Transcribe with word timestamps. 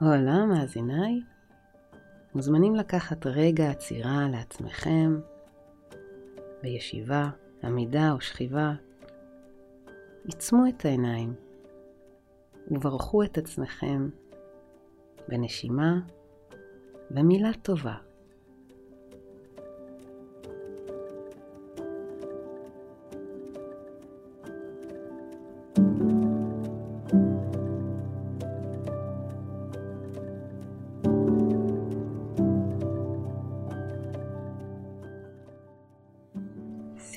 הולה, 0.00 0.46
מאזיניי, 0.46 1.22
מוזמנים 2.34 2.74
לקחת 2.74 3.26
רגע 3.26 3.70
עצירה 3.70 4.28
לעצמכם, 4.32 5.20
בישיבה, 6.62 7.30
עמידה 7.64 8.12
או 8.12 8.20
שכיבה. 8.20 8.72
עיצמו 10.24 10.64
את 10.68 10.84
העיניים 10.84 11.34
וברכו 12.70 13.22
את 13.22 13.38
עצמכם 13.38 14.08
בנשימה 15.28 16.00
ומילה 17.10 17.50
טובה. 17.62 17.94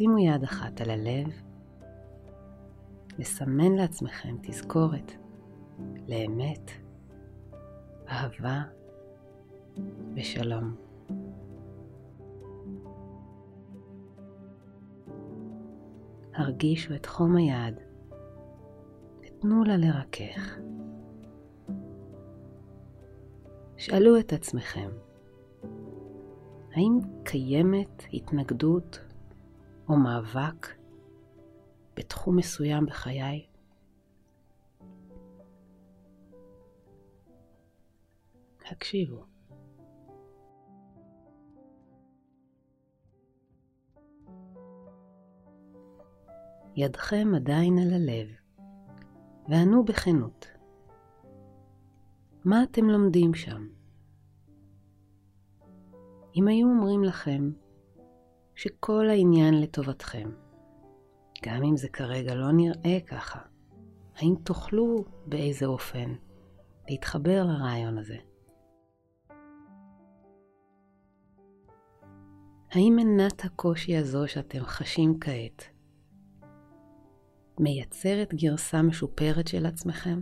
שימו 0.00 0.18
יד 0.18 0.42
אחת 0.42 0.80
על 0.80 0.90
הלב, 0.90 1.42
לסמן 3.18 3.72
לעצמכם 3.72 4.36
תזכורת 4.42 5.12
לאמת, 6.08 6.70
אהבה 8.08 8.62
ושלום. 10.16 10.76
הרגישו 16.34 16.94
את 16.94 17.06
חום 17.06 17.36
היד 17.36 17.80
ותנו 19.20 19.64
לה 19.64 19.76
לרכך. 19.76 20.58
שאלו 23.76 24.18
את 24.18 24.32
עצמכם, 24.32 24.90
האם 26.74 26.98
קיימת 27.24 28.02
התנגדות 28.12 29.09
או 29.90 29.96
מאבק 29.96 30.66
בתחום 31.96 32.36
מסוים 32.36 32.86
בחיי? 32.86 33.46
הקשיבו. 38.70 39.24
ידכם 46.76 47.28
עדיין 47.36 47.78
על 47.78 47.92
הלב, 47.94 48.28
וענו 49.48 49.84
בכנות. 49.84 50.46
מה 52.44 52.62
אתם 52.62 52.84
לומדים 52.84 53.34
שם? 53.34 53.68
אם 56.36 56.48
היו 56.48 56.68
אומרים 56.68 57.04
לכם 57.04 57.50
שכל 58.60 59.08
העניין 59.08 59.60
לטובתכם, 59.60 60.30
גם 61.44 61.62
אם 61.62 61.76
זה 61.76 61.88
כרגע 61.88 62.34
לא 62.34 62.52
נראה 62.52 62.98
ככה, 63.06 63.38
האם 64.16 64.34
תוכלו 64.44 65.04
באיזה 65.26 65.66
אופן 65.66 66.14
להתחבר 66.88 67.44
לרעיון 67.44 67.98
הזה? 67.98 68.16
האם 72.70 72.92
מנת 72.96 73.44
הקושי 73.44 73.96
הזו 73.96 74.28
שאתם 74.28 74.64
חשים 74.64 75.20
כעת 75.20 75.64
מייצרת 77.58 78.34
גרסה 78.34 78.82
משופרת 78.82 79.48
של 79.48 79.66
עצמכם? 79.66 80.20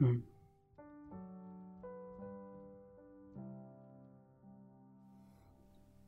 Hmm. 0.00 0.04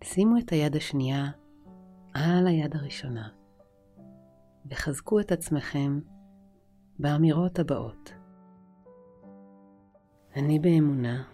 שימו 0.05 0.39
את 0.39 0.53
היד 0.53 0.77
השנייה 0.77 1.31
על 2.15 2.47
היד 2.47 2.77
הראשונה 2.77 3.29
וחזקו 4.71 5.21
את 5.21 5.33
עצמכם 5.33 6.01
באמירות 6.99 7.59
הבאות: 7.59 8.13
אני 10.37 10.59
באמונה, 10.59 11.29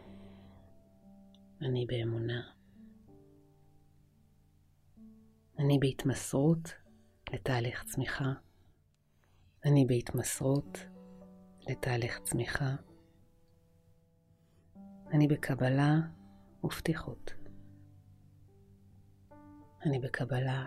אני 1.63 1.87
באמונה, 1.87 2.41
אני 5.59 5.79
בהתמסרות 5.81 6.75
לתהליך 7.33 7.85
צמיחה, 7.85 8.33
אני 9.65 9.85
בהתמסרות 9.87 10.79
לתהליך 11.69 12.21
צמיחה, 12.25 12.75
אני 15.13 15.29
בקבלה 15.29 15.95
ופתיחות. 16.65 17.46
אני 19.87 19.99
בקבלה 19.99 20.67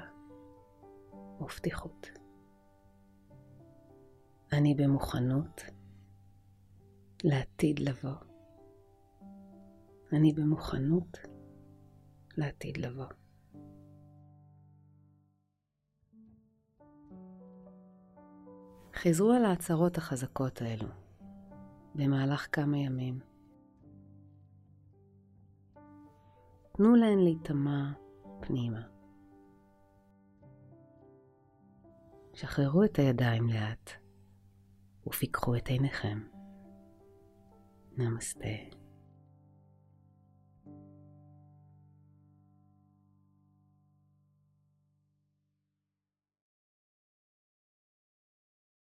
ופתיחות. 1.41 2.07
אני 4.53 4.75
במוכנות 4.75 5.62
לעתיד 7.24 7.79
לבוא. 7.79 8.16
אני 10.13 10.34
במוכנות 10.34 11.18
לעתיד 12.38 12.78
לבוא. 12.78 13.06
חזרו 18.96 19.31
על 19.31 19.46
ההצהרות 19.46 19.97
החזקות 19.97 20.62
האלו 20.62 20.90
במהלך 21.96 22.47
כמה 22.52 22.78
ימים. 22.78 23.19
תנו 26.74 26.96
להן 26.96 27.19
להיטמע 27.19 27.91
פנימה. 28.40 28.88
שחררו 32.39 32.83
את 32.83 33.00
הידיים 33.00 33.50
לאט 33.50 33.91
ופיקחו 35.07 35.55
את 35.55 35.67
עיניכם. 35.67 36.19
נמסטה. 37.97 38.78